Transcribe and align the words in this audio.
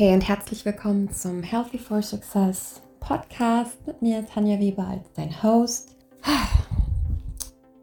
Hey 0.00 0.14
und 0.14 0.26
herzlich 0.26 0.64
willkommen 0.64 1.10
zum 1.10 1.42
Healthy 1.42 1.76
for 1.76 2.00
Success 2.00 2.80
Podcast 3.00 3.86
mit 3.86 4.00
mir, 4.00 4.24
Tanja 4.24 4.58
Weber, 4.58 4.86
als 4.86 5.12
dein 5.14 5.42
Host. 5.42 5.94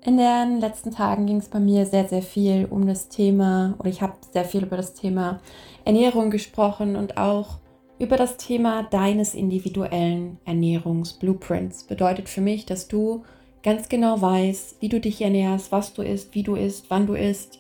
In 0.04 0.18
den 0.18 0.60
letzten 0.60 0.90
Tagen 0.90 1.28
ging 1.28 1.38
es 1.38 1.48
bei 1.48 1.60
mir 1.60 1.86
sehr, 1.86 2.08
sehr 2.08 2.24
viel 2.24 2.66
um 2.72 2.88
das 2.88 3.10
Thema, 3.10 3.76
oder 3.78 3.90
ich 3.90 4.02
habe 4.02 4.14
sehr 4.34 4.46
viel 4.46 4.64
über 4.64 4.78
das 4.78 4.96
Thema 4.96 5.42
Ernährung 5.86 6.32
gesprochen 6.32 6.96
und 6.96 7.18
auch 7.18 7.60
über 8.00 8.18
das 8.18 8.38
Thema 8.38 8.82
deines 8.82 9.36
individuellen 9.36 10.40
Ernährungsblueprints. 10.44 11.84
Bedeutet 11.84 12.30
für 12.30 12.42
mich, 12.42 12.66
dass 12.66 12.88
du 12.88 13.26
ganz 13.62 13.90
genau 13.90 14.20
weißt, 14.20 14.82
wie 14.82 14.90
du 14.90 15.00
dich 15.00 15.22
ernährst, 15.22 15.72
was 15.72 15.94
du 15.94 16.02
isst, 16.02 16.34
wie 16.34 16.42
du 16.42 16.56
isst, 16.56 16.90
wann 16.90 17.06
du 17.06 17.14
isst 17.14 17.60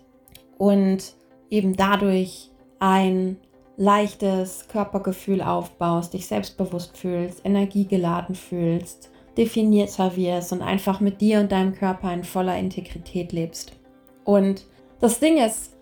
und 0.57 1.13
eben 1.51 1.75
dadurch 1.75 2.49
ein 2.79 3.37
leichtes 3.77 4.67
Körpergefühl 4.67 5.41
aufbaust, 5.41 6.13
dich 6.13 6.27
selbstbewusst 6.27 6.97
fühlst, 6.97 7.45
energiegeladen 7.45 8.35
fühlst, 8.35 9.11
definierter 9.37 10.17
wirst 10.17 10.51
und 10.51 10.63
einfach 10.63 10.99
mit 10.99 11.21
dir 11.21 11.39
und 11.39 11.51
deinem 11.51 11.73
Körper 11.75 12.11
in 12.11 12.23
voller 12.23 12.57
Integrität 12.57 13.31
lebst. 13.31 13.73
Und 14.25 14.65
das 14.99 15.19
Ding 15.19 15.37
ist, 15.37 15.77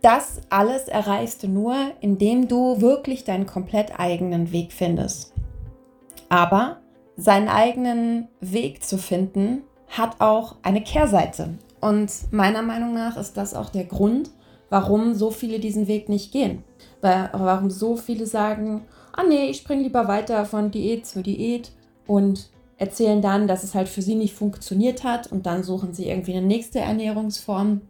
das 0.00 0.40
alles 0.48 0.88
erreichst 0.88 1.42
du 1.42 1.48
nur, 1.48 1.74
indem 2.00 2.46
du 2.48 2.80
wirklich 2.80 3.24
deinen 3.24 3.46
komplett 3.46 3.98
eigenen 3.98 4.52
Weg 4.52 4.72
findest. 4.72 5.34
Aber 6.28 6.80
seinen 7.16 7.48
eigenen 7.48 8.28
Weg 8.40 8.84
zu 8.84 8.96
finden, 8.96 9.62
hat 9.88 10.20
auch 10.20 10.56
eine 10.62 10.82
Kehrseite. 10.82 11.58
Und 11.80 12.12
meiner 12.30 12.62
Meinung 12.62 12.94
nach 12.94 13.16
ist 13.16 13.36
das 13.36 13.54
auch 13.54 13.70
der 13.70 13.84
Grund, 13.84 14.30
warum 14.70 15.14
so 15.14 15.30
viele 15.30 15.58
diesen 15.58 15.86
Weg 15.88 16.08
nicht 16.08 16.32
gehen. 16.32 16.64
Warum 17.02 17.70
so 17.70 17.96
viele 17.96 18.26
sagen, 18.26 18.82
ah 19.12 19.24
nee, 19.28 19.50
ich 19.50 19.58
springe 19.58 19.82
lieber 19.82 20.08
weiter 20.08 20.46
von 20.46 20.70
Diät 20.70 21.06
zu 21.06 21.22
Diät 21.22 21.72
und 22.06 22.48
erzählen 22.78 23.20
dann, 23.20 23.46
dass 23.46 23.62
es 23.62 23.74
halt 23.74 23.88
für 23.88 24.02
sie 24.02 24.14
nicht 24.14 24.34
funktioniert 24.34 25.04
hat 25.04 25.30
und 25.30 25.44
dann 25.44 25.62
suchen 25.62 25.92
sie 25.92 26.08
irgendwie 26.08 26.32
eine 26.32 26.46
nächste 26.46 26.78
Ernährungsform. 26.78 27.82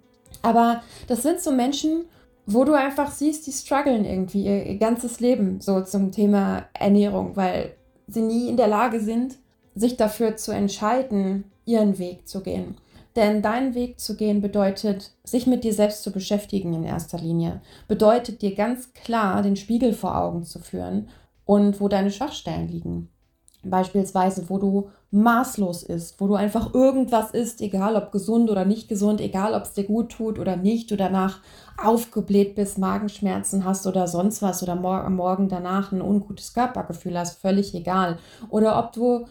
Aber 0.42 0.82
das 1.06 1.22
sind 1.22 1.40
so 1.40 1.52
Menschen, 1.52 2.06
wo 2.46 2.64
du 2.64 2.72
einfach 2.72 3.12
siehst, 3.12 3.46
die 3.46 3.52
strugglen 3.52 4.04
irgendwie 4.04 4.44
ihr, 4.44 4.66
ihr 4.66 4.78
ganzes 4.78 5.20
Leben 5.20 5.60
so 5.60 5.82
zum 5.82 6.10
Thema 6.10 6.64
Ernährung, 6.72 7.36
weil 7.36 7.74
sie 8.08 8.22
nie 8.22 8.48
in 8.48 8.56
der 8.56 8.66
Lage 8.66 9.00
sind, 9.00 9.36
sich 9.76 9.96
dafür 9.96 10.36
zu 10.36 10.50
entscheiden, 10.50 11.44
ihren 11.64 11.98
Weg 11.98 12.26
zu 12.26 12.42
gehen. 12.42 12.76
Denn 13.16 13.42
deinen 13.42 13.74
Weg 13.74 13.98
zu 13.98 14.16
gehen 14.16 14.40
bedeutet, 14.40 15.12
sich 15.24 15.46
mit 15.46 15.64
dir 15.64 15.74
selbst 15.74 16.02
zu 16.02 16.12
beschäftigen 16.12 16.74
in 16.74 16.84
erster 16.84 17.18
Linie. 17.18 17.60
Bedeutet 17.88 18.40
dir 18.42 18.54
ganz 18.54 18.92
klar 18.92 19.42
den 19.42 19.56
Spiegel 19.56 19.94
vor 19.94 20.16
Augen 20.16 20.44
zu 20.44 20.60
führen 20.60 21.08
und 21.44 21.80
wo 21.80 21.88
deine 21.88 22.12
Schwachstellen 22.12 22.68
liegen. 22.68 23.08
Beispielsweise, 23.62 24.48
wo 24.48 24.56
du 24.56 24.90
maßlos 25.10 25.82
isst, 25.82 26.20
wo 26.20 26.28
du 26.28 26.34
einfach 26.34 26.72
irgendwas 26.72 27.32
isst, 27.32 27.60
egal 27.60 27.96
ob 27.96 28.12
gesund 28.12 28.48
oder 28.48 28.64
nicht 28.64 28.88
gesund, 28.88 29.20
egal 29.20 29.54
ob 29.54 29.64
es 29.64 29.72
dir 29.74 29.84
gut 29.84 30.12
tut 30.12 30.38
oder 30.38 30.56
nicht, 30.56 30.90
du 30.90 30.96
danach 30.96 31.40
aufgebläht 31.76 32.54
bist, 32.54 32.78
Magenschmerzen 32.78 33.64
hast 33.64 33.86
oder 33.86 34.06
sonst 34.06 34.40
was 34.40 34.62
oder 34.62 34.76
mor 34.76 35.08
morgen 35.10 35.48
danach 35.48 35.92
ein 35.92 36.00
ungutes 36.00 36.54
Körpergefühl 36.54 37.18
hast, 37.18 37.38
völlig 37.40 37.74
egal. 37.74 38.18
Oder 38.48 38.78
ob 38.78 38.92
du 38.92 39.26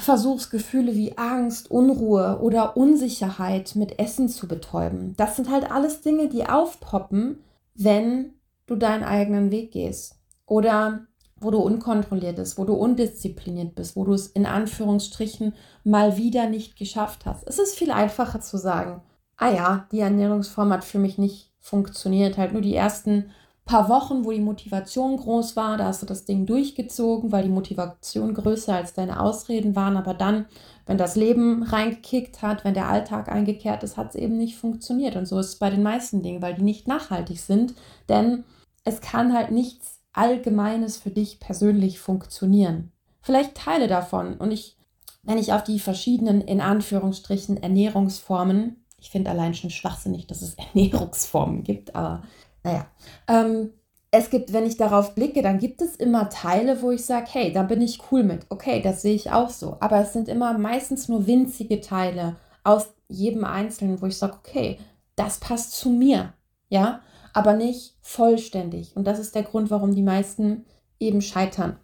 versuchst 0.00 0.50
Gefühle 0.50 0.94
wie 0.94 1.16
Angst, 1.18 1.70
Unruhe 1.70 2.38
oder 2.40 2.76
Unsicherheit 2.76 3.76
mit 3.76 3.98
Essen 3.98 4.28
zu 4.28 4.48
betäuben. 4.48 5.14
Das 5.16 5.36
sind 5.36 5.50
halt 5.50 5.70
alles 5.70 6.00
Dinge, 6.00 6.28
die 6.28 6.46
aufpoppen, 6.46 7.38
wenn 7.74 8.34
du 8.66 8.76
deinen 8.76 9.04
eigenen 9.04 9.50
Weg 9.50 9.72
gehst. 9.72 10.16
Oder 10.46 11.06
wo 11.36 11.50
du 11.50 11.58
unkontrolliert 11.58 12.36
bist, 12.36 12.58
wo 12.58 12.64
du 12.64 12.74
undiszipliniert 12.74 13.74
bist, 13.74 13.96
wo 13.96 14.04
du 14.04 14.12
es 14.14 14.28
in 14.28 14.46
Anführungsstrichen 14.46 15.54
mal 15.82 16.16
wieder 16.16 16.48
nicht 16.48 16.76
geschafft 16.76 17.26
hast. 17.26 17.46
Es 17.46 17.58
ist 17.58 17.76
viel 17.76 17.90
einfacher 17.90 18.40
zu 18.40 18.56
sagen, 18.56 19.02
ah 19.36 19.50
ja, 19.50 19.86
die 19.92 20.00
Ernährungsform 20.00 20.72
hat 20.72 20.84
für 20.84 20.98
mich 20.98 21.18
nicht 21.18 21.52
funktioniert. 21.60 22.38
Halt 22.38 22.52
nur 22.52 22.62
die 22.62 22.74
ersten 22.74 23.30
paar 23.64 23.88
Wochen, 23.88 24.24
wo 24.24 24.30
die 24.30 24.40
Motivation 24.40 25.16
groß 25.16 25.56
war, 25.56 25.78
da 25.78 25.86
hast 25.86 26.02
du 26.02 26.06
das 26.06 26.24
Ding 26.26 26.44
durchgezogen, 26.44 27.32
weil 27.32 27.44
die 27.44 27.48
Motivation 27.48 28.34
größer 28.34 28.74
als 28.74 28.92
deine 28.92 29.20
Ausreden 29.20 29.74
waren. 29.74 29.96
Aber 29.96 30.12
dann, 30.12 30.46
wenn 30.86 30.98
das 30.98 31.16
Leben 31.16 31.62
reingekickt 31.62 32.42
hat, 32.42 32.64
wenn 32.64 32.74
der 32.74 32.88
Alltag 32.88 33.28
eingekehrt 33.30 33.82
ist, 33.82 33.96
hat 33.96 34.10
es 34.10 34.14
eben 34.16 34.36
nicht 34.36 34.56
funktioniert. 34.56 35.16
Und 35.16 35.26
so 35.26 35.38
ist 35.38 35.48
es 35.48 35.56
bei 35.56 35.70
den 35.70 35.82
meisten 35.82 36.22
Dingen, 36.22 36.42
weil 36.42 36.54
die 36.54 36.62
nicht 36.62 36.86
nachhaltig 36.86 37.40
sind. 37.40 37.74
Denn 38.08 38.44
es 38.84 39.00
kann 39.00 39.32
halt 39.32 39.50
nichts 39.50 40.00
Allgemeines 40.12 40.96
für 40.96 41.10
dich 41.10 41.40
persönlich 41.40 41.98
funktionieren. 41.98 42.92
Vielleicht 43.20 43.56
Teile 43.56 43.88
davon. 43.88 44.34
Und 44.34 44.52
ich, 44.52 44.76
wenn 45.22 45.38
ich 45.38 45.52
auf 45.54 45.64
die 45.64 45.80
verschiedenen, 45.80 46.42
in 46.42 46.60
Anführungsstrichen, 46.60 47.62
Ernährungsformen, 47.62 48.84
ich 48.98 49.10
finde 49.10 49.30
allein 49.30 49.54
schon 49.54 49.70
schwachsinnig, 49.70 50.26
dass 50.26 50.42
es 50.42 50.54
Ernährungsformen 50.74 51.64
gibt, 51.64 51.96
aber 51.96 52.22
naja. 52.64 52.86
Ähm, 53.28 53.70
es 54.10 54.30
gibt, 54.30 54.52
wenn 54.52 54.66
ich 54.66 54.76
darauf 54.76 55.14
blicke, 55.14 55.42
dann 55.42 55.58
gibt 55.58 55.82
es 55.82 55.96
immer 55.96 56.30
Teile, 56.30 56.82
wo 56.82 56.90
ich 56.90 57.04
sage, 57.04 57.26
hey, 57.30 57.52
da 57.52 57.62
bin 57.62 57.80
ich 57.80 58.00
cool 58.10 58.22
mit. 58.22 58.46
Okay, 58.48 58.80
das 58.80 59.02
sehe 59.02 59.14
ich 59.14 59.30
auch 59.32 59.50
so. 59.50 59.76
Aber 59.80 59.98
es 60.00 60.12
sind 60.12 60.28
immer 60.28 60.56
meistens 60.56 61.08
nur 61.08 61.26
winzige 61.26 61.80
Teile 61.80 62.36
aus 62.62 62.94
jedem 63.08 63.44
Einzelnen, 63.44 64.00
wo 64.00 64.06
ich 64.06 64.16
sage, 64.16 64.34
okay, 64.34 64.78
das 65.16 65.38
passt 65.38 65.72
zu 65.72 65.90
mir. 65.90 66.32
Ja, 66.68 67.00
aber 67.32 67.54
nicht 67.54 67.96
vollständig. 68.00 68.96
Und 68.96 69.04
das 69.06 69.18
ist 69.18 69.34
der 69.34 69.42
Grund, 69.42 69.70
warum 69.70 69.94
die 69.94 70.02
meisten 70.02 70.64
eben 71.00 71.20
scheitern. 71.20 71.78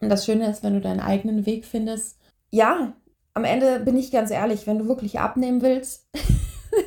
Und 0.00 0.08
das 0.08 0.24
Schöne 0.24 0.50
ist, 0.50 0.62
wenn 0.62 0.74
du 0.74 0.80
deinen 0.80 1.00
eigenen 1.00 1.44
Weg 1.44 1.66
findest, 1.66 2.18
ja, 2.50 2.94
am 3.34 3.44
Ende 3.44 3.80
bin 3.80 3.96
ich 3.96 4.10
ganz 4.10 4.30
ehrlich, 4.30 4.66
wenn 4.66 4.78
du 4.78 4.88
wirklich 4.88 5.20
abnehmen 5.20 5.60
willst, 5.60 6.08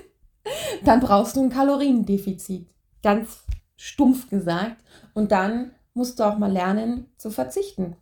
dann 0.84 1.00
brauchst 1.02 1.36
du 1.36 1.44
ein 1.44 1.50
Kaloriendefizit 1.50 2.68
ganz 3.04 3.44
stumpf 3.78 4.30
gesagt. 4.30 4.78
Und 5.14 5.32
dann 5.32 5.72
musst 5.94 6.20
du 6.20 6.24
auch 6.24 6.38
mal 6.38 6.52
lernen 6.52 7.08
zu 7.18 7.32
verzichten. 7.32 7.96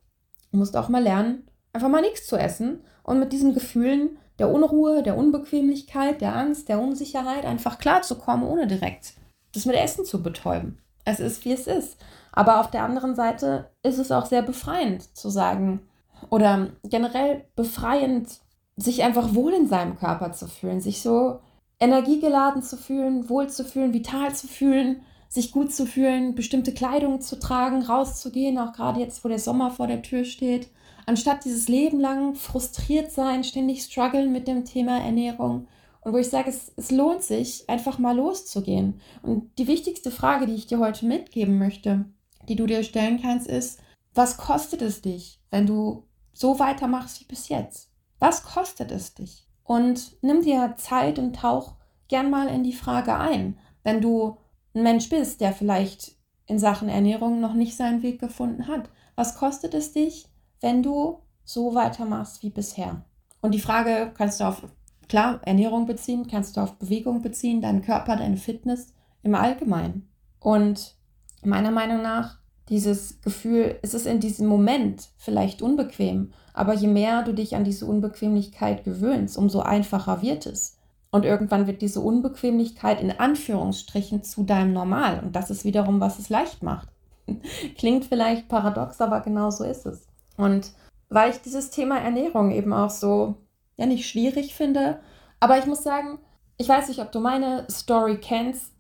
Du 0.52 0.58
musst 0.58 0.76
auch 0.76 0.90
mal 0.90 1.02
lernen, 1.04 1.48
einfach 1.74 1.90
mal 1.90 2.02
nichts 2.02 2.28
zu 2.28 2.38
essen 2.38 2.82
und 3.04 3.20
mit 3.20 3.34
diesen 3.34 3.54
Gefühlen 3.54 4.18
der 4.40 4.50
Unruhe, 4.50 5.04
der 5.04 5.18
Unbequemlichkeit, 5.18 6.22
der 6.22 6.36
Angst, 6.36 6.70
der 6.70 6.80
Unsicherheit 6.80 7.46
einfach 7.46 7.78
klarzukommen, 7.78 8.48
ohne 8.48 8.68
direkt 8.68 9.14
das 9.54 9.66
mit 9.66 9.76
Essen 9.76 10.06
zu 10.06 10.22
betäuben. 10.22 10.80
Es 11.06 11.20
ist, 11.20 11.44
wie 11.46 11.54
es 11.54 11.68
ist. 11.68 11.98
Aber 12.32 12.60
auf 12.60 12.70
der 12.70 12.84
anderen 12.84 13.16
Seite 13.16 13.70
ist 13.84 13.98
es 13.98 14.12
auch 14.12 14.26
sehr 14.26 14.42
befreiend 14.42 15.16
zu 15.18 15.30
sagen 15.30 15.82
oder 16.30 16.70
generell 16.84 17.46
befreiend, 17.56 18.40
sich 18.78 19.04
einfach 19.04 19.34
wohl 19.34 19.54
in 19.54 19.68
seinem 19.68 19.98
Körper 19.98 20.32
zu 20.32 20.48
fühlen, 20.48 20.80
sich 20.80 21.02
so 21.02 21.40
energiegeladen 21.80 22.62
zu 22.62 22.78
fühlen, 22.78 23.30
wohl 23.30 23.50
zu 23.50 23.64
fühlen, 23.64 23.94
vital 23.94 24.36
zu 24.36 24.48
fühlen, 24.48 25.02
sich 25.30 25.52
gut 25.52 25.74
zu 25.74 25.86
fühlen, 25.86 26.36
bestimmte 26.36 26.74
Kleidung 26.74 27.22
zu 27.22 27.40
tragen, 27.40 27.84
rauszugehen, 27.84 28.58
auch 28.58 28.74
gerade 28.74 29.00
jetzt, 29.00 29.24
wo 29.24 29.30
der 29.30 29.40
Sommer 29.40 29.72
vor 29.72 29.88
der 29.88 30.02
Tür 30.02 30.26
steht, 30.26 30.70
anstatt 31.06 31.46
dieses 31.46 31.68
Leben 31.68 32.00
lang 32.00 32.36
frustriert 32.36 33.12
sein, 33.12 33.44
ständig 33.44 33.84
strugglen 33.84 34.32
mit 34.32 34.48
dem 34.48 34.66
Thema 34.66 35.00
Ernährung. 35.00 35.68
Und 36.02 36.14
wo 36.14 36.18
ich 36.18 36.30
sage, 36.30 36.50
es, 36.50 36.72
es 36.76 36.92
lohnt 36.92 37.24
sich, 37.24 37.70
einfach 37.70 38.00
mal 38.00 38.16
loszugehen. 38.16 39.02
Und 39.22 39.52
die 39.58 39.68
wichtigste 39.68 40.12
Frage, 40.12 40.48
die 40.48 40.56
ich 40.56 40.68
dir 40.68 40.80
heute 40.80 41.06
mitgeben 41.06 41.60
möchte, 41.60 42.06
die 42.48 42.56
du 42.56 42.66
dir 42.66 42.84
stellen 42.84 43.22
kannst, 43.22 43.48
ist, 43.48 43.80
was 44.14 44.38
kostet 44.38 44.82
es 44.82 45.02
dich, 45.02 45.40
wenn 45.52 45.68
du 45.68 46.06
so 46.34 46.58
weitermachst 46.58 47.20
wie 47.22 47.26
bis 47.26 47.50
jetzt? 47.50 47.92
Was 48.18 48.44
kostet 48.44 48.92
es 48.92 49.14
dich? 49.14 49.49
Und 49.70 50.18
nimm 50.24 50.42
dir 50.42 50.74
Zeit 50.78 51.20
und 51.20 51.36
tauch 51.36 51.76
gern 52.08 52.32
mal 52.32 52.48
in 52.48 52.64
die 52.64 52.74
Frage 52.74 53.16
ein. 53.16 53.56
Wenn 53.84 54.02
du 54.02 54.38
ein 54.74 54.82
Mensch 54.82 55.10
bist, 55.10 55.42
der 55.42 55.54
vielleicht 55.54 56.16
in 56.48 56.58
Sachen 56.58 56.90
Ernährung 56.90 57.40
noch 57.40 57.54
nicht 57.54 57.78
seinen 57.78 58.02
Weg 58.02 58.20
gefunden 58.20 58.68
hat, 58.68 58.90
was 59.14 59.38
kostet 59.38 59.76
es 59.76 59.92
dich, 59.92 60.28
wenn 60.60 60.82
du 60.82 61.20
so 61.44 61.76
weitermachst 61.76 62.42
wie 62.42 62.50
bisher? 62.50 63.06
Und 63.42 63.54
die 63.54 63.60
Frage 63.60 64.12
kannst 64.18 64.40
du 64.40 64.46
auf, 64.46 64.64
klar, 65.08 65.40
Ernährung 65.44 65.86
beziehen, 65.86 66.26
kannst 66.26 66.58
du 66.58 66.62
auf 66.62 66.80
Bewegung 66.80 67.22
beziehen, 67.22 67.62
deinen 67.62 67.84
Körper, 67.84 68.16
deine 68.16 68.38
Fitness 68.38 68.96
im 69.22 69.36
Allgemeinen. 69.36 70.10
Und 70.40 70.96
meiner 71.44 71.70
Meinung 71.70 72.02
nach 72.02 72.39
dieses 72.70 73.22
Gefühl, 73.22 73.78
es 73.82 73.94
ist 73.94 74.06
in 74.06 74.20
diesem 74.20 74.48
Moment 74.48 75.10
vielleicht 75.18 75.62
unbequem, 75.62 76.32
aber 76.54 76.74
je 76.74 76.88
mehr 76.88 77.24
du 77.24 77.34
dich 77.34 77.56
an 77.56 77.64
diese 77.64 77.86
Unbequemlichkeit 77.86 78.84
gewöhnst, 78.84 79.38
umso 79.38 79.62
einfacher 79.62 80.22
wird 80.22 80.46
es. 80.46 80.78
Und 81.12 81.26
irgendwann 81.26 81.66
wird 81.66 81.82
diese 81.82 82.02
Unbequemlichkeit 82.02 83.02
in 83.02 83.12
Anführungsstrichen 83.12 84.24
zu 84.24 84.44
deinem 84.44 84.74
Normal. 84.74 85.22
Und 85.24 85.36
das 85.36 85.50
ist 85.50 85.66
wiederum, 85.66 86.00
was 86.00 86.20
es 86.20 86.30
leicht 86.30 86.62
macht. 86.62 86.90
Klingt 87.78 88.06
vielleicht 88.06 88.48
paradox, 88.48 89.02
aber 89.02 89.22
genau 89.22 89.50
so 89.50 89.64
ist 89.64 89.86
es. 89.86 90.08
Und 90.38 90.72
weil 91.10 91.32
ich 91.32 91.42
dieses 91.42 91.72
Thema 91.72 91.98
Ernährung 91.98 92.52
eben 92.52 92.74
auch 92.74 92.92
so, 92.92 93.36
ja, 93.78 93.86
nicht 93.86 94.08
schwierig 94.08 94.54
finde, 94.54 95.00
aber 95.40 95.58
ich 95.58 95.66
muss 95.66 95.84
sagen, 95.84 96.20
ich 96.58 96.70
weiß 96.70 96.90
nicht, 96.90 97.00
ob 97.00 97.12
du 97.12 97.20
meine 97.20 97.66
Story 97.72 98.20
kennst. 98.20 98.74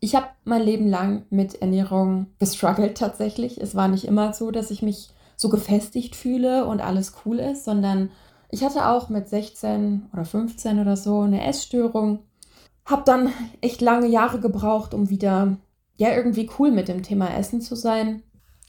Ich 0.00 0.14
habe 0.14 0.26
mein 0.44 0.62
Leben 0.62 0.88
lang 0.88 1.24
mit 1.30 1.60
Ernährung 1.60 2.26
gestruggelt 2.38 2.98
tatsächlich. 2.98 3.60
Es 3.60 3.74
war 3.74 3.88
nicht 3.88 4.04
immer 4.04 4.32
so, 4.32 4.50
dass 4.50 4.70
ich 4.70 4.82
mich 4.82 5.10
so 5.36 5.48
gefestigt 5.48 6.16
fühle 6.16 6.66
und 6.66 6.80
alles 6.80 7.14
cool 7.24 7.38
ist, 7.38 7.64
sondern 7.64 8.10
ich 8.50 8.64
hatte 8.64 8.88
auch 8.88 9.08
mit 9.08 9.28
16 9.28 10.08
oder 10.12 10.24
15 10.24 10.80
oder 10.80 10.96
so 10.96 11.20
eine 11.20 11.44
Essstörung. 11.44 12.20
Habe 12.84 13.02
dann 13.04 13.32
echt 13.60 13.80
lange 13.80 14.06
Jahre 14.06 14.40
gebraucht, 14.40 14.94
um 14.94 15.10
wieder 15.10 15.58
ja 15.96 16.14
irgendwie 16.14 16.48
cool 16.58 16.70
mit 16.70 16.88
dem 16.88 17.02
Thema 17.02 17.36
Essen 17.36 17.60
zu 17.60 17.74
sein. 17.74 18.22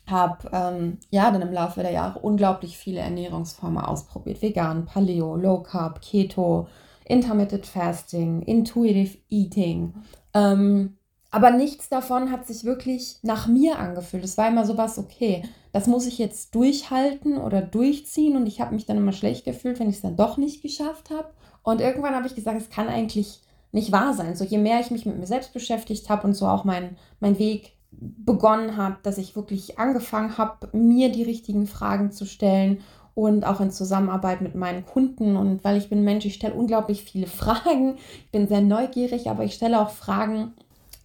Habe 0.08 0.50
ähm, 0.52 0.98
ja 1.12 1.32
dann 1.32 1.44
im 1.44 1.54
Laufe 1.54 1.82
der 1.82 1.92
Jahre 1.92 2.20
unglaublich 2.20 2.78
viele 2.78 3.00
Ernährungsformen 3.00 3.84
ausprobiert. 3.84 4.42
Vegan, 4.42 4.86
Paleo, 4.86 5.36
Low 5.36 5.62
Carb, 5.62 6.02
Keto, 6.02 6.68
Intermittent 7.06 7.66
Fasting, 7.66 8.42
Intuitive 8.42 9.18
Eating. 9.30 9.94
Ähm, 10.34 10.98
aber 11.32 11.52
nichts 11.52 11.90
davon 11.90 12.32
hat 12.32 12.48
sich 12.48 12.64
wirklich 12.64 13.18
nach 13.22 13.48
mir 13.48 13.78
angefühlt. 13.78 14.24
Es 14.24 14.38
war 14.38 14.48
immer 14.48 14.66
sowas, 14.66 14.98
okay, 14.98 15.44
das 15.72 15.86
muss 15.86 16.08
ich 16.08 16.18
jetzt 16.18 16.56
durchhalten 16.56 17.38
oder 17.38 17.62
durchziehen 17.62 18.36
und 18.36 18.48
ich 18.48 18.62
habe 18.62 18.74
mich 18.74 18.86
dann 18.86 18.98
immer 18.98 19.12
schlecht 19.12 19.46
gefühlt, 19.46 19.80
wenn 19.80 19.90
ich 19.90 19.98
es 19.98 20.02
dann 20.02 20.16
doch 20.16 20.38
nicht 20.38 20.64
geschafft 20.64 21.12
habe. 21.12 21.30
Und 21.62 21.82
irgendwann 21.82 22.16
habe 22.16 22.26
ich 22.26 22.36
gesagt, 22.36 22.60
es 22.60 22.70
kann 22.70 22.88
eigentlich 22.88 23.42
nicht 23.72 23.92
wahr 23.92 24.14
sein. 24.14 24.36
So 24.36 24.44
je 24.44 24.58
mehr 24.58 24.80
ich 24.80 24.90
mich 24.90 25.06
mit 25.06 25.20
mir 25.20 25.28
selbst 25.28 25.54
beschäftigt 25.54 26.10
habe 26.10 26.26
und 26.26 26.34
so 26.34 26.48
auch 26.48 26.64
mein, 26.64 26.98
mein 27.20 27.38
Weg 27.38 27.74
begonnen 27.92 28.78
habe, 28.78 28.98
dass 29.04 29.20
ich 29.20 29.36
wirklich 29.36 29.78
angefangen 29.78 30.38
habe, 30.38 30.70
mir 30.76 31.12
die 31.12 31.24
richtigen 31.24 31.68
Fragen 31.68 32.12
zu 32.12 32.26
stellen 32.26 32.82
und 33.14 33.46
auch 33.46 33.60
in 33.60 33.72
Zusammenarbeit 33.72 34.42
mit 34.42 34.56
meinen 34.56 34.86
Kunden. 34.86 35.36
Und 35.36 35.64
weil 35.64 35.78
ich 35.78 35.90
bin 35.90 36.04
Mensch, 36.04 36.26
ich 36.26 36.36
stelle 36.36 36.54
unglaublich 36.54 37.04
viele 37.04 37.28
Fragen. 37.28 37.98
Ich 38.26 38.32
bin 38.32 38.48
sehr 38.48 38.62
neugierig, 38.62 39.30
aber 39.30 39.44
ich 39.44 39.54
stelle 39.54 39.80
auch 39.80 39.92
Fragen, 39.92 40.54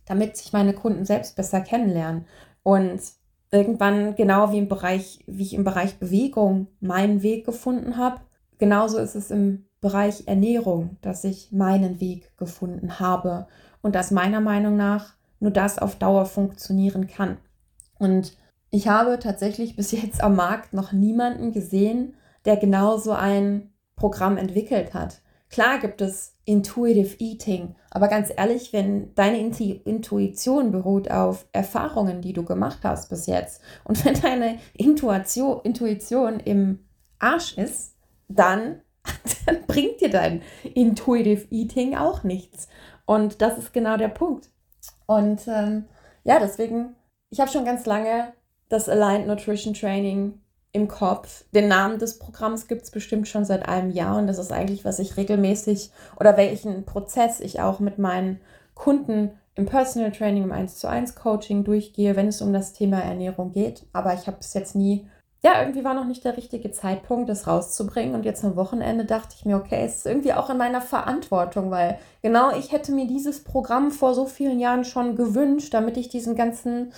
damit 0.07 0.37
sich 0.37 0.53
meine 0.53 0.75
Kunden 0.75 1.05
selbst 1.05 1.37
besser 1.37 1.61
kennenlernen. 1.61 2.27
Und 2.63 3.01
irgendwann, 3.51 4.17
genau 4.17 4.53
wie 4.53 4.59
im 4.59 4.69
Bereich, 4.69 5.21
wie 5.27 5.45
ich 5.45 5.55
im 5.55 5.65
Bereich 5.65 5.99
Bewegung 5.99 6.69
meinen 6.81 7.23
Weg 7.23 7.47
gefunden 7.47 7.97
habe, 7.97 8.21
genauso 8.59 8.99
ist 8.99 9.15
es 9.15 9.31
im 9.31 9.67
Bereich 9.81 10.27
Ernährung, 10.27 10.97
dass 11.03 11.25
ich 11.25 11.53
meinen 11.53 12.01
Weg 12.01 12.37
gefunden 12.37 12.99
habe 12.99 13.47
und 13.83 13.95
dass 13.95 14.11
meiner 14.11 14.41
Meinung 14.41 14.77
nach 14.77 15.15
nur 15.41 15.51
das 15.51 15.79
auf 15.79 15.97
Dauer 15.97 16.25
funktionieren 16.25 17.07
kann. 17.07 17.37
Und 17.99 18.37
ich 18.71 18.89
habe 18.89 19.19
tatsächlich 19.19 19.77
bis 19.77 19.93
jetzt 19.93 20.23
am 20.23 20.37
Markt 20.37 20.73
noch 20.73 20.93
niemanden 20.93 21.53
gesehen, 21.53 22.17
der 22.45 22.57
genauso 22.57 23.13
ein 23.13 23.73
Programm 23.95 24.37
entwickelt 24.37 24.95
hat. 24.95 25.21
Klar 25.49 25.79
gibt 25.79 26.01
es 26.01 26.34
Intuitive 26.47 27.17
Eating, 27.19 27.75
aber 27.91 28.09
ganz 28.09 28.31
ehrlich, 28.37 28.73
wenn 28.73 29.15
deine 29.15 29.39
Intuition 29.39 30.73
beruht 30.73 31.11
auf 31.11 31.47
Erfahrungen, 31.53 32.21
die 32.21 32.33
du 32.33 32.45
gemacht 32.45 32.81
hast 32.83 33.09
bis 33.09 33.27
jetzt, 33.27 33.63
und 33.85 34.05
wenn 34.05 34.21
deine 34.21 34.59
Intuition, 34.75 35.61
Intuition 35.63 36.41
im 36.41 36.81
Arsch 37.19 37.57
ist, 37.57 37.97
dann, 38.29 38.83
dann 39.47 39.67
bringt 39.67 40.01
dir 40.01 40.11
dein 40.11 40.43
Intuitive 40.75 41.47
Eating 41.51 41.97
auch 41.97 42.25
nichts. 42.25 42.69
Und 43.07 43.43
das 43.43 43.59
ist 43.59 43.73
genau 43.73 43.97
der 43.97 44.09
Punkt. 44.09 44.51
Und 45.07 45.43
ähm, 45.47 45.85
ja, 46.25 46.39
deswegen, 46.41 46.97
ich 47.31 47.41
habe 47.41 47.51
schon 47.51 47.65
ganz 47.65 47.87
lange 47.87 48.33
das 48.69 48.89
Aligned 48.89 49.27
Nutrition 49.27 49.75
Training 49.75 50.41
im 50.75 50.89
Kopf. 50.89 51.45
Den 51.55 51.69
Namen 51.69 51.99
des 51.99 52.19
Programms 52.19 52.67
gibt 52.67 52.83
es 52.83 52.91
bestimmt 52.91 53.29
schon 53.29 53.45
seit 53.45 53.69
einem 53.69 53.91
Jahr 53.91 54.19
und 54.19 54.27
das 54.27 54.39
ist 54.39 54.53
eigentlich, 54.53 54.85
was 54.85 54.99
ich 54.99 55.17
regelmäßig 55.17 55.91
oder 56.19 56.37
welchen 56.37 56.85
Prozess 56.85 57.39
ich 57.41 57.61
auch 57.61 57.79
mit 57.79 57.99
meinen 57.99 58.41
Kunden 58.75 59.31
im 59.55 59.67
Personal 59.67 60.11
Training, 60.11 60.43
im 60.43 60.53
1 60.53 60.79
zu 60.79 60.89
1 60.89 61.15
Coaching 61.15 61.63
durchgehe, 61.63 62.17
wenn 62.17 62.27
es 62.27 62.43
um 62.43 62.53
das 62.53 62.73
Thema 62.73 62.99
Ernährung 62.99 63.53
geht. 63.53 63.87
Aber 63.93 64.15
ich 64.15 64.27
habe 64.27 64.39
es 64.41 64.53
jetzt 64.53 64.75
nie, 64.75 65.07
ja, 65.45 65.61
irgendwie 65.61 65.85
war 65.85 65.95
noch 65.95 66.07
nicht 66.07 66.25
der 66.25 66.37
richtige 66.37 66.73
Zeitpunkt, 66.73 67.29
das 67.29 67.47
rauszubringen. 67.47 68.17
Und 68.17 68.25
jetzt 68.25 68.45
am 68.45 68.57
Wochenende 68.57 69.05
dachte 69.05 69.37
ich 69.39 69.45
mir, 69.45 69.57
okay, 69.57 69.85
es 69.85 69.99
ist 69.99 70.07
irgendwie 70.07 70.33
auch 70.33 70.51
in 70.51 70.57
meiner 70.57 70.81
Verantwortung, 70.81 71.71
weil 71.71 72.01
genau 72.21 72.51
ich 72.59 72.73
hätte 72.73 72.91
mir 72.91 73.07
dieses 73.07 73.45
Programm 73.45 73.93
vor 73.93 74.13
so 74.13 74.27
vielen 74.27 74.59
Jahren 74.59 74.85
schon 74.85 75.15
gewünscht, 75.15 75.73
damit 75.73 75.97
ich 75.97 76.09
diesen 76.09 76.35
ganzen 76.35 76.93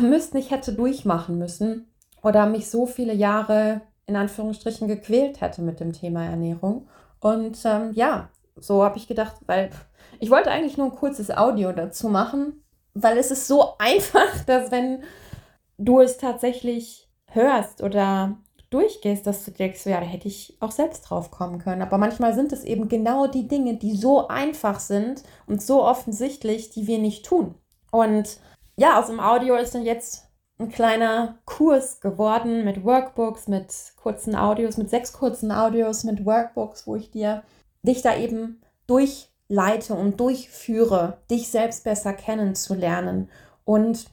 Mist 0.00 0.32
nicht 0.32 0.50
hätte 0.50 0.72
durchmachen 0.72 1.36
müssen 1.36 1.89
oder 2.22 2.46
mich 2.46 2.70
so 2.70 2.86
viele 2.86 3.14
Jahre 3.14 3.82
in 4.06 4.16
Anführungsstrichen 4.16 4.88
gequält 4.88 5.40
hätte 5.40 5.62
mit 5.62 5.80
dem 5.80 5.92
Thema 5.92 6.24
Ernährung. 6.24 6.88
Und 7.20 7.58
ähm, 7.64 7.92
ja, 7.94 8.28
so 8.56 8.82
habe 8.82 8.98
ich 8.98 9.06
gedacht, 9.06 9.36
weil 9.46 9.70
ich 10.18 10.30
wollte 10.30 10.50
eigentlich 10.50 10.76
nur 10.76 10.86
ein 10.86 10.96
kurzes 10.96 11.30
Audio 11.30 11.72
dazu 11.72 12.08
machen, 12.08 12.64
weil 12.94 13.18
es 13.18 13.30
ist 13.30 13.46
so 13.46 13.74
einfach, 13.78 14.44
dass 14.46 14.70
wenn 14.70 15.02
du 15.78 16.00
es 16.00 16.18
tatsächlich 16.18 17.08
hörst 17.26 17.82
oder 17.82 18.36
durchgehst, 18.70 19.26
dass 19.26 19.44
du 19.44 19.50
denkst, 19.50 19.86
ja, 19.86 20.00
da 20.00 20.06
hätte 20.06 20.28
ich 20.28 20.56
auch 20.60 20.70
selbst 20.70 21.02
drauf 21.02 21.30
kommen 21.30 21.58
können. 21.58 21.82
Aber 21.82 21.98
manchmal 21.98 22.34
sind 22.34 22.52
es 22.52 22.64
eben 22.64 22.88
genau 22.88 23.26
die 23.26 23.48
Dinge, 23.48 23.76
die 23.76 23.96
so 23.96 24.28
einfach 24.28 24.78
sind 24.78 25.24
und 25.46 25.60
so 25.62 25.84
offensichtlich, 25.84 26.70
die 26.70 26.86
wir 26.86 26.98
nicht 26.98 27.26
tun. 27.26 27.56
Und 27.90 28.38
ja, 28.76 28.98
aus 28.98 29.08
dem 29.08 29.20
Audio 29.20 29.56
ist 29.56 29.74
dann 29.74 29.84
jetzt 29.84 30.29
ein 30.60 30.68
kleiner 30.68 31.38
Kurs 31.46 32.00
geworden 32.00 32.64
mit 32.64 32.84
Workbooks, 32.84 33.48
mit 33.48 33.74
kurzen 33.96 34.36
Audios, 34.36 34.76
mit 34.76 34.90
sechs 34.90 35.12
kurzen 35.12 35.50
Audios, 35.50 36.04
mit 36.04 36.26
Workbooks, 36.26 36.86
wo 36.86 36.96
ich 36.96 37.10
dir 37.10 37.42
dich 37.82 38.02
da 38.02 38.16
eben 38.16 38.60
durchleite 38.86 39.94
und 39.94 40.20
durchführe, 40.20 41.18
dich 41.30 41.48
selbst 41.48 41.84
besser 41.84 42.12
kennenzulernen. 42.12 43.30
Und 43.64 44.06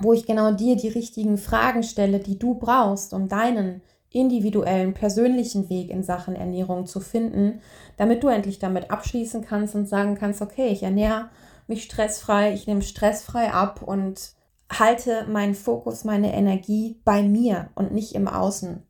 wo 0.00 0.12
ich 0.12 0.26
genau 0.26 0.52
dir 0.52 0.76
die 0.76 0.88
richtigen 0.88 1.38
Fragen 1.38 1.82
stelle, 1.82 2.18
die 2.18 2.38
du 2.38 2.54
brauchst, 2.54 3.12
um 3.12 3.28
deinen 3.28 3.82
individuellen, 4.10 4.94
persönlichen 4.94 5.70
Weg 5.70 5.90
in 5.90 6.02
Sachen 6.02 6.34
Ernährung 6.34 6.86
zu 6.86 7.00
finden, 7.00 7.60
damit 7.96 8.22
du 8.22 8.28
endlich 8.28 8.58
damit 8.58 8.90
abschließen 8.90 9.42
kannst 9.42 9.74
und 9.74 9.88
sagen 9.88 10.16
kannst, 10.16 10.42
okay, 10.42 10.68
ich 10.68 10.82
ernähre 10.82 11.30
mich 11.66 11.84
stressfrei, 11.84 12.52
ich 12.52 12.66
nehme 12.66 12.82
stressfrei 12.82 13.52
ab 13.52 13.82
und 13.82 14.34
halte 14.78 15.26
meinen 15.28 15.54
Fokus, 15.54 16.04
meine 16.04 16.34
Energie 16.34 17.00
bei 17.04 17.22
mir 17.22 17.70
und 17.74 17.92
nicht 17.92 18.14
im 18.14 18.28
Außen. 18.28 18.82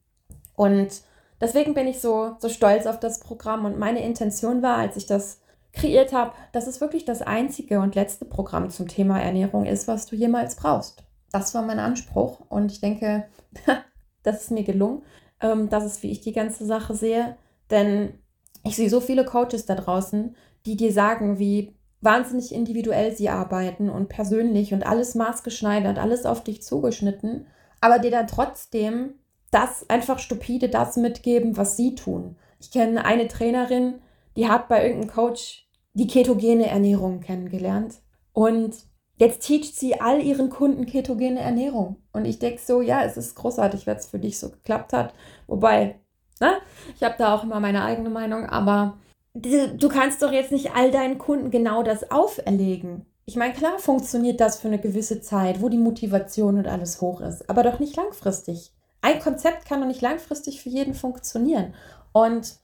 Und 0.54 1.02
deswegen 1.40 1.74
bin 1.74 1.86
ich 1.86 2.00
so, 2.00 2.36
so 2.38 2.48
stolz 2.48 2.86
auf 2.86 3.00
das 3.00 3.20
Programm 3.20 3.64
und 3.64 3.78
meine 3.78 4.04
Intention 4.04 4.62
war, 4.62 4.76
als 4.76 4.96
ich 4.96 5.06
das 5.06 5.40
kreiert 5.72 6.12
habe, 6.12 6.32
dass 6.52 6.66
es 6.66 6.80
wirklich 6.80 7.04
das 7.04 7.22
einzige 7.22 7.80
und 7.80 7.94
letzte 7.94 8.24
Programm 8.24 8.70
zum 8.70 8.88
Thema 8.88 9.20
Ernährung 9.20 9.64
ist, 9.64 9.88
was 9.88 10.06
du 10.06 10.16
jemals 10.16 10.56
brauchst. 10.56 11.02
Das 11.32 11.54
war 11.54 11.62
mein 11.62 11.78
Anspruch 11.78 12.40
und 12.48 12.70
ich 12.70 12.80
denke, 12.80 13.24
das 14.22 14.42
ist 14.42 14.50
mir 14.50 14.64
gelungen. 14.64 15.02
Ähm, 15.40 15.70
das 15.70 15.84
ist, 15.84 16.02
wie 16.02 16.10
ich 16.10 16.20
die 16.20 16.32
ganze 16.32 16.66
Sache 16.66 16.94
sehe, 16.94 17.36
denn 17.70 18.18
ich 18.64 18.76
sehe 18.76 18.90
so 18.90 19.00
viele 19.00 19.24
Coaches 19.24 19.64
da 19.64 19.74
draußen, 19.74 20.36
die 20.66 20.76
dir 20.76 20.92
sagen, 20.92 21.38
wie 21.38 21.74
wahnsinnig 22.02 22.52
individuell 22.52 23.16
sie 23.16 23.30
arbeiten 23.30 23.88
und 23.88 24.08
persönlich 24.08 24.74
und 24.74 24.84
alles 24.84 25.14
maßgeschneidert, 25.14 25.98
alles 25.98 26.26
auf 26.26 26.44
dich 26.44 26.62
zugeschnitten, 26.62 27.46
aber 27.80 27.98
dir 27.98 28.10
dann 28.10 28.26
trotzdem 28.26 29.14
das 29.50 29.88
einfach 29.88 30.18
stupide 30.18 30.68
das 30.68 30.96
mitgeben, 30.96 31.56
was 31.56 31.76
sie 31.76 31.94
tun. 31.94 32.36
Ich 32.60 32.70
kenne 32.70 33.04
eine 33.04 33.28
Trainerin, 33.28 34.00
die 34.36 34.48
hat 34.48 34.68
bei 34.68 34.84
irgendeinem 34.84 35.12
Coach 35.12 35.68
die 35.94 36.06
ketogene 36.06 36.66
Ernährung 36.66 37.20
kennengelernt 37.20 37.94
und 38.32 38.74
jetzt 39.16 39.46
teacht 39.46 39.76
sie 39.76 40.00
all 40.00 40.20
ihren 40.20 40.50
Kunden 40.50 40.86
ketogene 40.86 41.40
Ernährung. 41.40 41.96
Und 42.12 42.24
ich 42.24 42.38
denke 42.38 42.60
so, 42.60 42.80
ja, 42.80 43.04
es 43.04 43.16
ist 43.16 43.36
großartig, 43.36 43.86
wenn 43.86 43.96
es 43.96 44.06
für 44.06 44.18
dich 44.18 44.38
so 44.38 44.50
geklappt 44.50 44.92
hat. 44.92 45.14
Wobei, 45.46 46.00
ne, 46.40 46.54
ich 46.96 47.02
habe 47.02 47.14
da 47.18 47.34
auch 47.34 47.44
immer 47.44 47.60
meine 47.60 47.84
eigene 47.84 48.10
Meinung, 48.10 48.46
aber 48.46 48.98
du 49.34 49.88
kannst 49.88 50.22
doch 50.22 50.32
jetzt 50.32 50.52
nicht 50.52 50.74
all 50.74 50.90
deinen 50.90 51.18
Kunden 51.18 51.50
genau 51.50 51.82
das 51.82 52.10
auferlegen. 52.10 53.06
Ich 53.24 53.36
meine, 53.36 53.54
klar 53.54 53.78
funktioniert 53.78 54.40
das 54.40 54.58
für 54.58 54.68
eine 54.68 54.80
gewisse 54.80 55.20
Zeit, 55.20 55.62
wo 55.62 55.68
die 55.68 55.78
Motivation 55.78 56.58
und 56.58 56.66
alles 56.66 57.00
hoch 57.00 57.20
ist, 57.20 57.48
aber 57.48 57.62
doch 57.62 57.78
nicht 57.78 57.96
langfristig. 57.96 58.72
Ein 59.00 59.20
Konzept 59.20 59.64
kann 59.64 59.80
doch 59.80 59.86
nicht 59.86 60.00
langfristig 60.00 60.62
für 60.62 60.68
jeden 60.68 60.94
funktionieren. 60.94 61.74
Und 62.12 62.56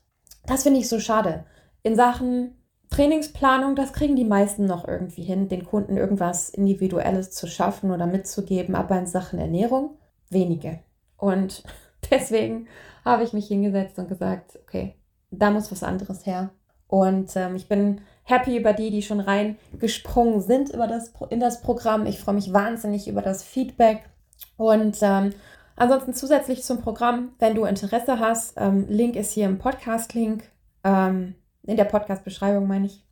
das 0.45 0.63
finde 0.63 0.79
ich 0.79 0.89
so 0.89 0.99
schade. 0.99 1.45
In 1.83 1.95
Sachen 1.95 2.55
Trainingsplanung, 2.89 3.75
das 3.75 3.93
kriegen 3.93 4.15
die 4.15 4.25
meisten 4.25 4.65
noch 4.65 4.87
irgendwie 4.87 5.23
hin, 5.23 5.47
den 5.47 5.63
Kunden 5.63 5.95
irgendwas 5.95 6.49
Individuelles 6.49 7.31
zu 7.31 7.47
schaffen 7.47 7.91
oder 7.91 8.07
mitzugeben, 8.07 8.75
aber 8.75 8.97
in 8.97 9.05
Sachen 9.05 9.39
Ernährung 9.39 9.97
wenige. 10.29 10.79
Und 11.17 11.63
deswegen 12.11 12.67
habe 13.05 13.23
ich 13.23 13.33
mich 13.33 13.47
hingesetzt 13.47 13.99
und 13.99 14.09
gesagt, 14.09 14.57
okay, 14.63 14.95
da 15.31 15.51
muss 15.51 15.71
was 15.71 15.83
anderes 15.83 16.25
her. 16.25 16.49
Und 16.89 17.35
ähm, 17.35 17.55
ich 17.55 17.69
bin 17.69 18.01
happy 18.23 18.57
über 18.57 18.73
die, 18.73 18.89
die 18.89 19.03
schon 19.03 19.19
reingesprungen 19.19 20.41
sind 20.41 20.69
über 20.71 20.87
das, 20.87 21.13
in 21.29 21.39
das 21.39 21.61
Programm. 21.61 22.05
Ich 22.05 22.19
freue 22.19 22.35
mich 22.35 22.51
wahnsinnig 22.51 23.07
über 23.07 23.21
das 23.21 23.43
Feedback. 23.43 24.09
Und 24.57 24.97
ähm, 25.01 25.31
ansonsten 25.75 26.13
zusätzlich 26.13 26.63
zum 26.63 26.81
Programm, 26.81 27.33
wenn 27.39 27.55
du 27.55 27.65
Interesse 27.65 28.19
hast, 28.19 28.55
ähm, 28.57 28.85
Link 28.89 29.15
ist 29.15 29.33
hier 29.33 29.45
im 29.45 29.59
Podcast-Link, 29.59 30.43
ähm, 30.83 31.35
in 31.63 31.77
der 31.77 31.85
Podcast-Beschreibung 31.85 32.67
meine 32.67 32.87
ich. 32.87 33.03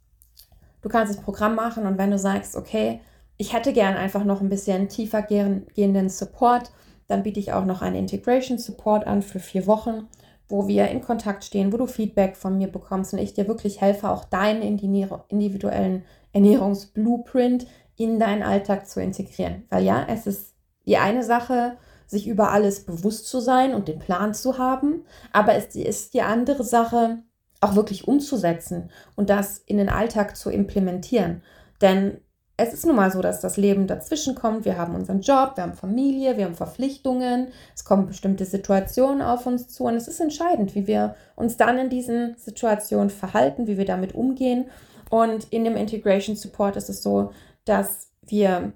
Du 0.81 0.89
kannst 0.89 1.13
das 1.13 1.22
Programm 1.24 1.55
machen 1.55 1.86
und 1.86 1.98
wenn 1.98 2.12
du 2.12 2.17
sagst, 2.17 2.55
okay, 2.55 3.01
ich 3.38 3.53
hätte 3.53 3.74
gern 3.74 3.96
einfach 3.96 4.24
noch 4.24 4.41
ein 4.41 4.50
bisschen 4.50 4.89
tiefer 4.89 5.22
gehenden 5.22 6.10
Support, 6.10 6.72
dann 7.07 7.24
biete 7.24 7.39
ich 7.39 7.53
auch 7.53 7.65
noch 7.65 7.81
einen 7.81 7.96
Integration 7.96 8.57
Support 8.57 9.05
an 9.05 9.22
für 9.22 9.39
vier 9.39 9.67
Wochen, 9.67 10.07
wo 10.50 10.68
wir 10.68 10.88
in 10.88 11.01
Kontakt 11.01 11.44
stehen, 11.44 11.74
wo 11.74 11.77
du 11.77 11.88
Feedback 11.88 12.38
von 12.38 12.58
mir 12.58 12.68
bekommst 12.68 13.13
und 13.13 13.20
ich 13.20 13.34
dir 13.34 13.48
wirklich 13.48 13.82
helfe, 13.82 14.10
auch 14.10 14.25
deinen 14.25 14.62
individuellen 14.62 16.04
Ernährungsblueprint 16.32 17.68
in 17.98 18.20
deinen 18.20 18.44
Alltag 18.44 18.88
zu 18.88 19.01
integrieren. 19.01 19.63
Weil 19.70 19.84
ja, 19.84 20.06
es 20.08 20.27
ist 20.27 20.56
die 20.86 20.98
eine 20.98 21.24
Sache, 21.24 21.77
sich 22.06 22.27
über 22.27 22.51
alles 22.51 22.86
bewusst 22.86 23.27
zu 23.27 23.42
sein 23.42 23.74
und 23.74 23.89
den 23.89 24.00
Plan 24.00 24.34
zu 24.34 24.58
haben, 24.58 25.04
aber 25.34 25.56
es 25.56 25.75
ist 25.75 26.13
die 26.13 26.22
andere 26.22 26.63
Sache, 26.63 27.24
auch 27.60 27.75
wirklich 27.75 28.08
umzusetzen 28.08 28.92
und 29.16 29.30
das 29.30 29.58
in 29.58 29.77
den 29.77 29.89
Alltag 29.89 30.38
zu 30.38 30.50
implementieren. 30.50 31.42
Denn 31.82 32.22
es 32.60 32.74
ist 32.74 32.88
nun 32.88 32.96
mal 32.96 33.12
so, 33.12 33.22
dass 33.22 33.40
das 33.40 33.56
Leben 33.56 33.86
dazwischen 33.86 34.34
kommt. 34.34 34.66
Wir 34.66 34.78
haben 34.78 34.96
unseren 34.96 35.22
Job, 35.22 35.54
wir 35.56 35.64
haben 35.64 35.76
Familie, 35.76 36.38
wir 36.38 36.46
haben 36.46 36.56
Verpflichtungen, 36.56 37.50
es 37.76 37.86
kommen 37.86 38.08
bestimmte 38.08 38.46
Situationen 38.46 39.22
auf 39.22 39.46
uns 39.46 39.68
zu 39.68 39.84
und 39.84 39.96
es 39.96 40.08
ist 40.08 40.20
entscheidend, 40.20 40.74
wie 40.74 40.88
wir 40.88 41.16
uns 41.36 41.58
dann 41.58 41.78
in 41.78 41.90
diesen 41.90 42.36
Situationen 42.36 43.12
verhalten, 43.12 43.68
wie 43.68 43.78
wir 43.78 43.86
damit 43.86 44.16
umgehen. 44.16 44.66
Und 45.12 45.46
in 45.52 45.64
dem 45.64 45.78
Integration 45.78 46.36
Support 46.36 46.76
ist 46.78 46.90
es 46.90 47.04
so, 47.04 47.32
dass 47.64 48.10
wir 48.26 48.74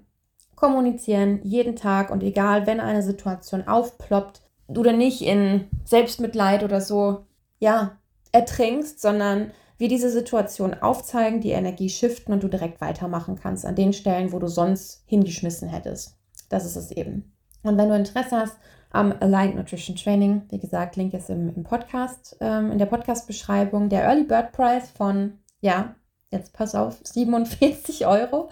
kommunizieren 0.54 1.40
jeden 1.42 1.74
Tag 1.74 2.10
und 2.10 2.22
egal, 2.22 2.68
wenn 2.68 2.78
eine 2.78 3.02
Situation 3.02 3.66
aufploppt, 3.66 4.42
du 4.68 4.84
dann 4.84 4.96
nicht 4.96 5.22
in 5.22 5.66
Selbstmitleid 5.84 6.62
oder 6.62 6.80
so, 6.80 7.26
ja, 7.58 7.98
ertrinkst, 8.30 9.00
sondern 9.00 9.50
wir 9.78 9.88
diese 9.88 10.10
Situation 10.10 10.74
aufzeigen, 10.74 11.40
die 11.40 11.50
Energie 11.50 11.88
shiften 11.88 12.32
und 12.32 12.42
du 12.42 12.48
direkt 12.48 12.80
weitermachen 12.80 13.36
kannst 13.36 13.66
an 13.66 13.74
den 13.74 13.92
Stellen, 13.92 14.32
wo 14.32 14.38
du 14.38 14.46
sonst 14.46 15.02
hingeschmissen 15.06 15.68
hättest. 15.68 16.16
Das 16.48 16.64
ist 16.64 16.76
es 16.76 16.90
eben. 16.90 17.32
Und 17.62 17.78
wenn 17.78 17.88
du 17.88 17.96
Interesse 17.96 18.36
hast 18.36 18.56
am 18.90 19.14
Aligned 19.20 19.56
Nutrition 19.56 19.96
Training, 19.96 20.42
wie 20.50 20.58
gesagt, 20.58 20.96
Link 20.96 21.14
ist 21.14 21.30
im, 21.30 21.54
im 21.54 21.64
Podcast, 21.64 22.36
ähm, 22.40 22.70
in 22.70 22.78
der 22.78 22.86
Podcast-Beschreibung, 22.86 23.88
der 23.88 24.04
Early 24.04 24.24
Bird 24.24 24.52
Price 24.52 24.90
von, 24.90 25.38
ja, 25.60 25.94
jetzt 26.30 26.52
pass 26.52 26.74
auf, 26.74 27.00
47 27.02 28.06
Euro, 28.06 28.50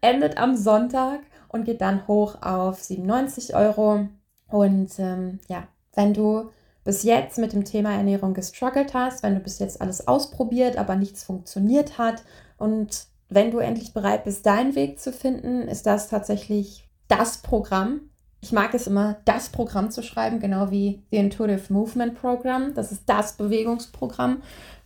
endet 0.00 0.36
am 0.36 0.56
Sonntag 0.56 1.20
und 1.48 1.64
geht 1.64 1.80
dann 1.80 2.06
hoch 2.06 2.42
auf 2.42 2.82
97 2.82 3.54
Euro. 3.54 4.08
Und 4.48 4.98
ähm, 4.98 5.40
ja, 5.48 5.66
wenn 5.94 6.12
du 6.12 6.50
bis 6.88 7.02
jetzt 7.02 7.36
mit 7.36 7.52
dem 7.52 7.66
Thema 7.66 7.92
Ernährung 7.92 8.32
gestruggelt 8.32 8.94
hast, 8.94 9.22
wenn 9.22 9.34
du 9.34 9.40
bis 9.40 9.58
jetzt 9.58 9.82
alles 9.82 10.08
ausprobiert, 10.08 10.78
aber 10.78 10.96
nichts 10.96 11.22
funktioniert 11.22 11.98
hat 11.98 12.22
und 12.56 13.04
wenn 13.28 13.50
du 13.50 13.58
endlich 13.58 13.92
bereit 13.92 14.24
bist, 14.24 14.46
deinen 14.46 14.74
Weg 14.74 14.98
zu 14.98 15.12
finden, 15.12 15.68
ist 15.68 15.84
das 15.84 16.08
tatsächlich 16.08 16.88
das 17.06 17.42
Programm. 17.42 18.00
Ich 18.40 18.52
mag 18.52 18.72
es 18.72 18.86
immer, 18.86 19.18
das 19.26 19.50
Programm 19.50 19.90
zu 19.90 20.02
schreiben, 20.02 20.40
genau 20.40 20.70
wie 20.70 21.02
The 21.10 21.18
Intuitive 21.18 21.70
Movement 21.70 22.18
Program. 22.18 22.72
Das 22.72 22.90
ist 22.90 23.02
das 23.04 23.34
Bewegungsprogramm, 23.34 24.40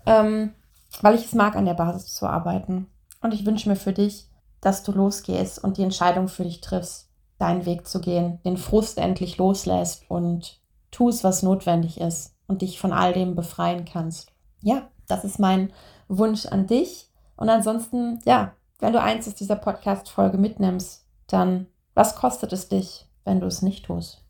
ähm, 0.04 0.54
weil 1.02 1.14
ich 1.14 1.26
es 1.26 1.35
mag, 1.35 1.54
an 1.54 1.66
der 1.66 1.75
Basis 1.75 2.12
zu 2.14 2.26
arbeiten. 2.26 2.88
Und 3.21 3.32
ich 3.32 3.47
wünsche 3.47 3.68
mir 3.68 3.76
für 3.76 3.92
dich, 3.92 4.28
dass 4.61 4.82
du 4.82 4.90
losgehst 4.90 5.62
und 5.62 5.78
die 5.78 5.85
Entscheidung 5.85 6.26
für 6.26 6.42
dich 6.42 6.62
triffst, 6.62 7.11
deinen 7.38 7.64
Weg 7.64 7.87
zu 7.87 8.00
gehen, 8.00 8.40
den 8.44 8.56
Frust 8.56 8.99
endlich 8.99 9.38
loslässt 9.38 10.11
und 10.11 10.62
tust, 10.93 11.25
was 11.25 11.43
notwendig 11.43 12.01
ist 12.01 12.37
und 12.47 12.63
dich 12.63 12.79
von 12.79 12.93
all 12.93 13.13
dem 13.13 13.35
befreien 13.35 13.85
kannst. 13.85 14.31
Ja, 14.61 14.89
das 15.09 15.25
ist 15.25 15.41
mein 15.41 15.73
Wunsch 16.07 16.47
an 16.47 16.69
dich. 16.69 17.11
Und 17.37 17.49
ansonsten, 17.49 18.21
ja, 18.25 18.55
wenn 18.79 18.93
du 18.93 19.01
eins 19.01 19.27
aus 19.27 19.35
dieser 19.35 19.57
Podcast-Folge 19.57 20.39
mitnimmst, 20.39 21.05
dann 21.27 21.67
was 21.95 22.15
kostet 22.15 22.53
es 22.53 22.69
dich, 22.69 23.09
wenn 23.25 23.41
du 23.41 23.47
es 23.47 23.63
nicht 23.63 23.87
tust? 23.87 24.25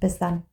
Bis 0.00 0.18
dann. 0.18 0.44